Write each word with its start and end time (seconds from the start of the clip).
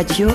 Radio, 0.00 0.30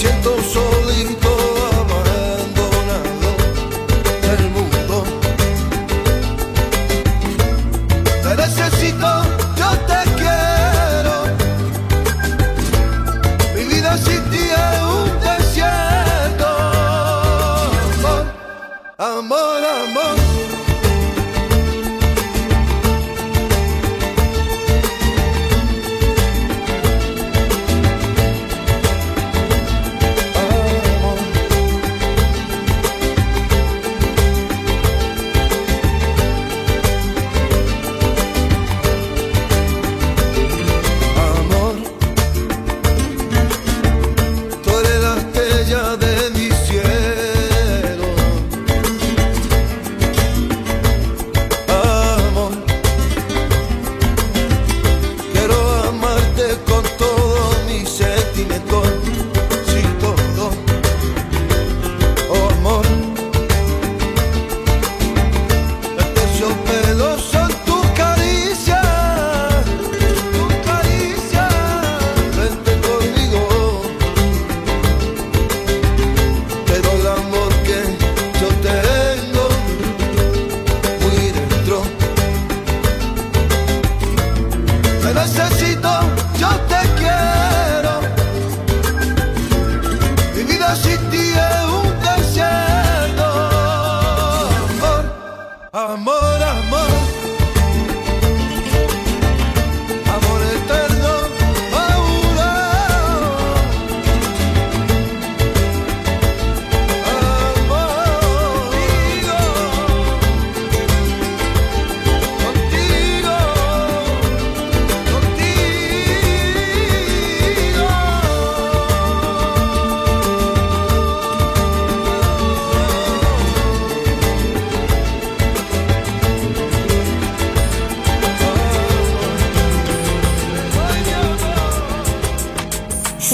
siento 0.00 0.42
solo. 0.42 0.79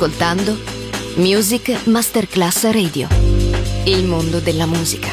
ascoltando 0.00 0.58
Music 1.16 1.84
Masterclass 1.84 2.70
Radio. 2.70 3.06
Il 3.84 4.06
mondo 4.06 4.38
della 4.40 4.64
musica. 4.64 5.08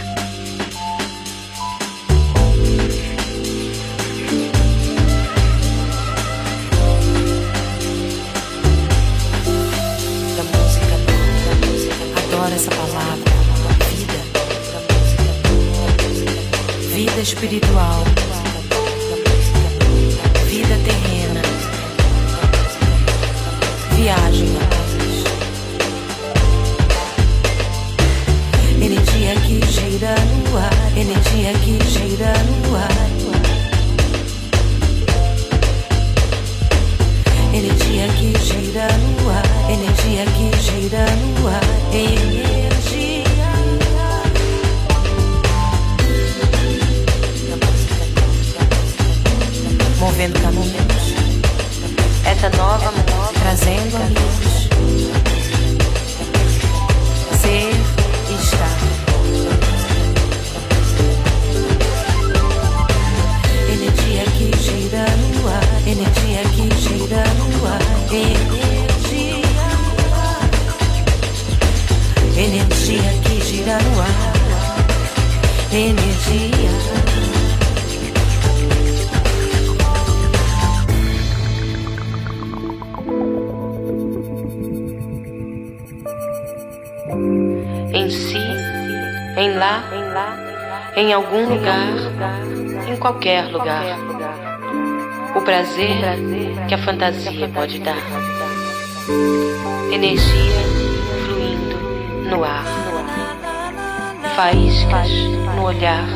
Da 10.36 10.44
música, 10.44 10.96
da 11.06 11.68
música. 11.68 11.96
Adoro 12.16 12.56
essa 12.56 12.70
palavra. 12.70 13.32
Vida. 13.90 14.24
Da 14.72 14.80
música, 14.94 15.24
da 15.26 15.50
música. 16.00 17.22
espiritual, 17.22 18.04
vida 20.46 20.78
terrena, 20.86 21.42
viagem 23.98 24.47
energia 31.00 31.54
que 31.54 31.78
gira 31.86 32.34
no 32.48 32.76
ar. 32.76 32.90
Energia 37.54 38.08
que 38.18 38.34
gira 38.40 38.88
no 38.88 39.30
ar, 39.30 39.46
energia 39.70 40.26
que 40.26 40.58
gira 40.58 41.06
no 41.06 41.48
ar, 41.48 41.62
energia. 41.94 43.28
Movendo 50.00 50.40
caminhos, 50.40 51.14
essa 52.26 52.50
nova 52.58 52.94
trazendo 53.40 53.98
amigos. 53.98 55.27
Energia. 75.72 76.68
em 87.94 88.10
si, 88.10 88.38
em 89.38 89.54
lá, 89.56 89.84
em 90.96 91.14
algum 91.14 91.50
lugar, 91.50 91.94
em 92.88 92.96
qualquer 92.98 93.46
lugar. 93.52 93.98
O 95.36 95.42
prazer 95.42 95.98
que 96.68 96.74
a 96.74 96.78
fantasia 96.78 97.48
pode 97.50 97.80
dar. 97.80 97.98
Energia 99.92 100.64
fluindo 101.26 102.30
no 102.30 102.44
ar. 102.44 102.87
Faíscas 104.38 105.10
no 105.56 105.64
olhar 105.64 106.08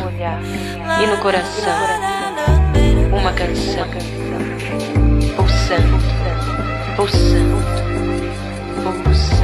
e 1.02 1.08
no 1.08 1.18
coração. 1.18 1.74
Uma 3.20 3.34
canção 3.34 3.88
pulsando, 5.36 5.98
pulsando, 6.96 7.58
pulsando. 9.04 9.41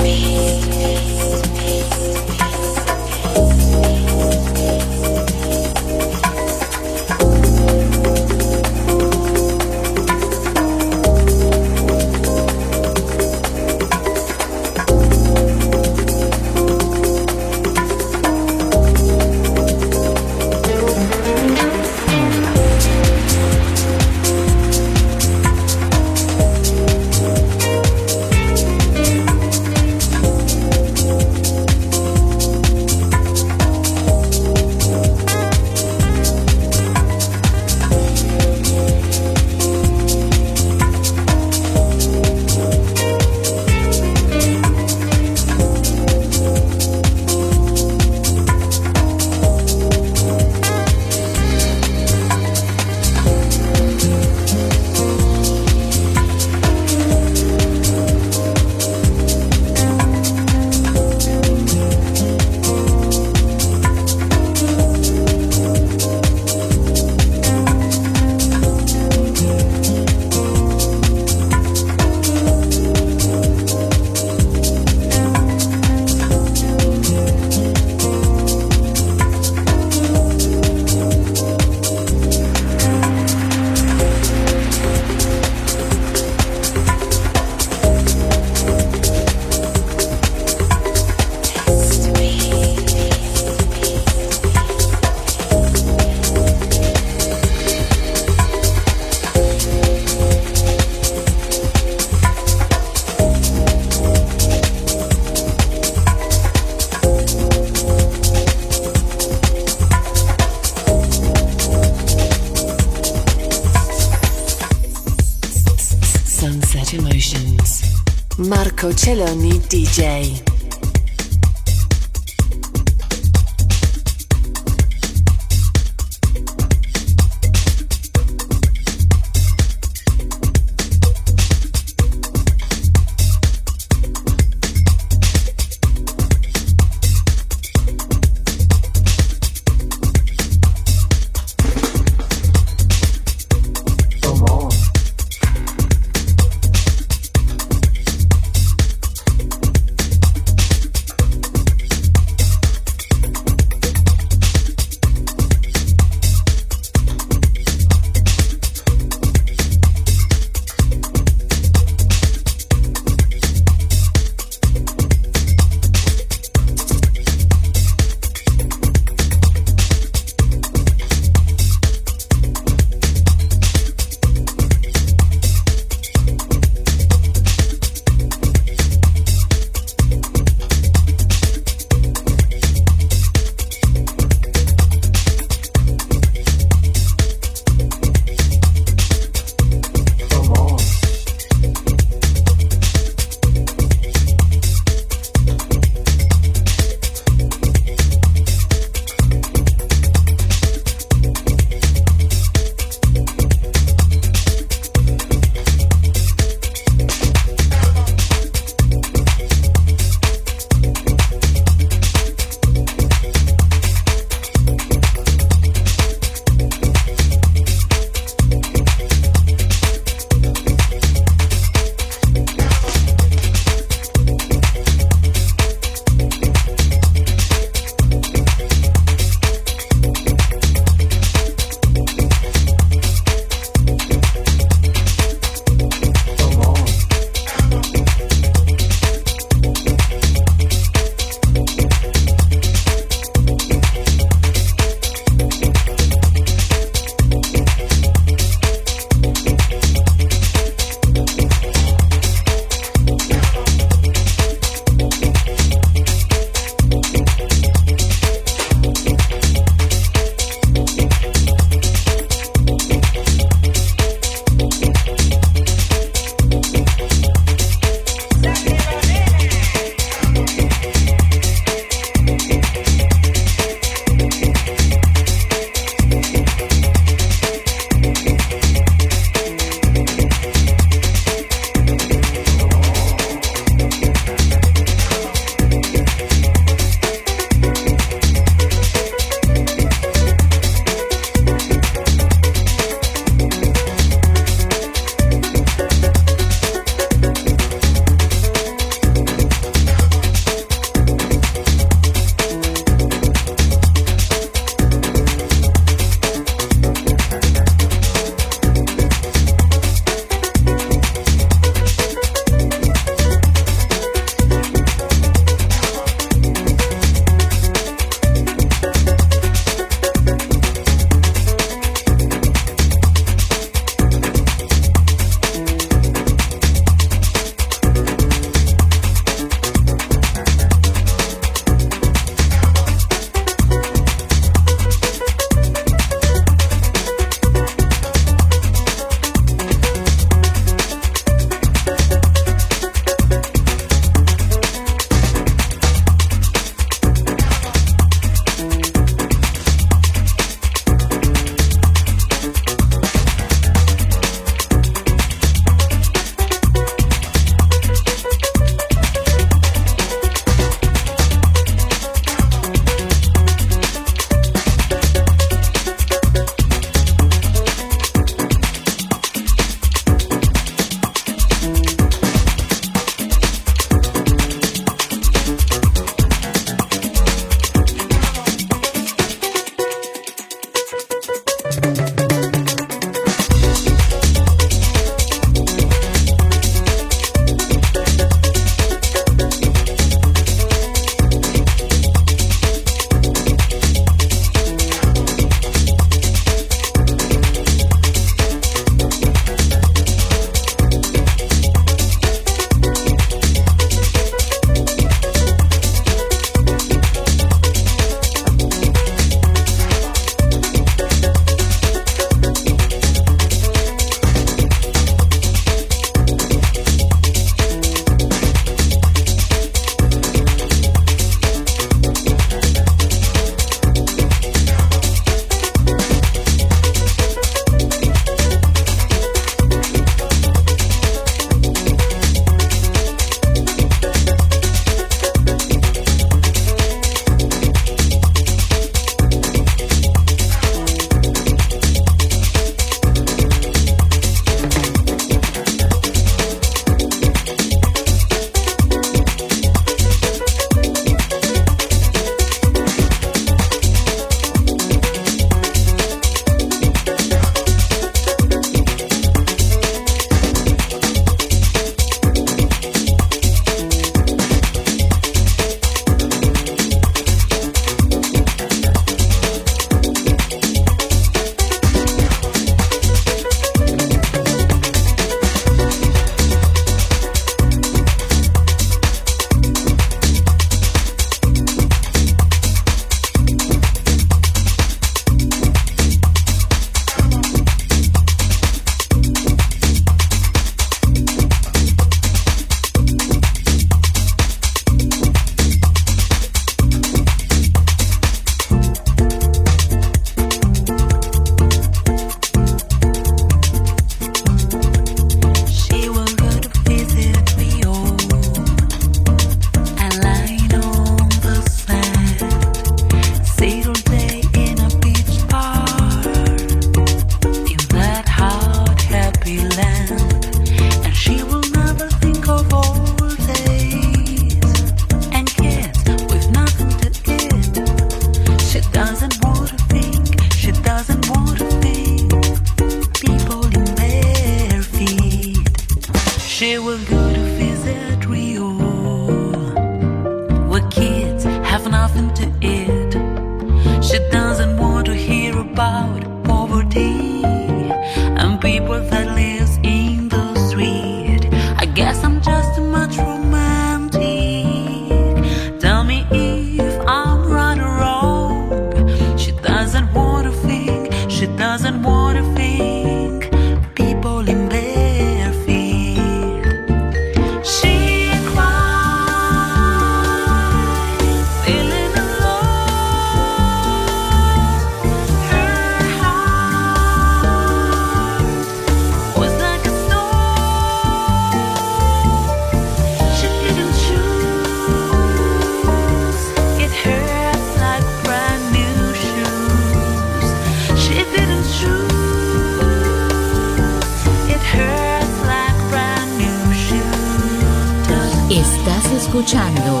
Escuchando 599.34 600.00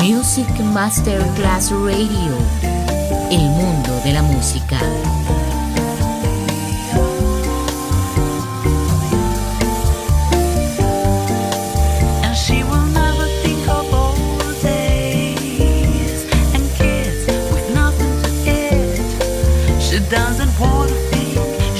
Music 0.00 0.48
Masterclass 0.72 1.72
Radio, 1.72 2.36
el 3.32 3.40
mundo 3.40 4.00
de 4.04 4.12
la 4.12 4.22
música. 4.22 4.78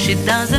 she 0.09 0.15
doesn't 0.25 0.58